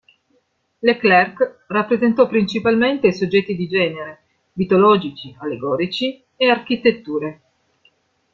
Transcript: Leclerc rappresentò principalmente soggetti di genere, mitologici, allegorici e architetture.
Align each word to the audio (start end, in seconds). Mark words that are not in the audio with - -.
Leclerc 0.79 1.43
rappresentò 1.69 2.25
principalmente 2.27 3.11
soggetti 3.11 3.55
di 3.55 3.67
genere, 3.67 4.21
mitologici, 4.53 5.35
allegorici 5.37 6.19
e 6.35 6.49
architetture. 6.49 7.41